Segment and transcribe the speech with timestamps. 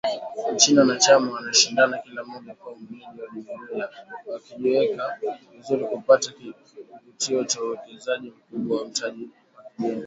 [0.53, 3.89] Nchi wanachama wanashindana kila mmoja kuwa mwenyeji wa Jumuiya,
[4.27, 5.19] wakijiweka
[5.55, 9.97] vizuri kupata kivutio cha uwekezaji mkubwa wa mtaji wa kigeni.